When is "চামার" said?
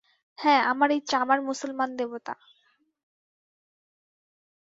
1.07-1.39